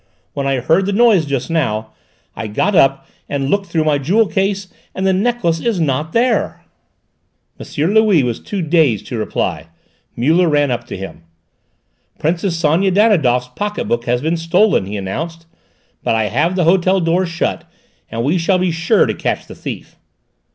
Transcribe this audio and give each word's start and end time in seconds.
When 0.33 0.47
I 0.47 0.55
heard 0.61 0.87
the 0.87 0.93
noise 0.93 1.27
just 1.27 1.51
now, 1.51 1.91
I 2.35 2.47
got 2.47 2.73
up 2.73 3.05
and 3.29 3.51
looked 3.51 3.67
through 3.67 3.83
my 3.83 3.99
jewel 3.99 4.25
case, 4.25 4.67
and 4.95 5.05
the 5.05 5.13
necklace 5.13 5.59
is 5.59 5.79
not 5.79 6.11
there." 6.11 6.63
M. 7.59 7.93
Louis 7.93 8.23
was 8.23 8.39
too 8.39 8.63
dazed 8.63 9.05
to 9.05 9.17
reply. 9.19 9.67
Muller 10.15 10.49
ran 10.49 10.71
up 10.71 10.85
to 10.87 10.97
him. 10.97 11.21
"Princess 12.17 12.57
Sonia 12.57 12.89
Danidoff's 12.89 13.49
pocket 13.49 13.85
book 13.87 14.05
has 14.05 14.21
been 14.23 14.37
stolen," 14.37 14.87
he 14.87 14.97
announced; 14.97 15.45
"but 16.03 16.15
I 16.15 16.29
have 16.29 16.53
had 16.53 16.55
the 16.55 16.63
hotel 16.63 16.99
doors 16.99 17.29
shut 17.29 17.69
and 18.09 18.23
we 18.23 18.39
shall 18.39 18.57
be 18.57 18.71
sure 18.71 19.05
to 19.05 19.13
catch 19.13 19.45
the 19.45 19.53
thief." 19.53 19.97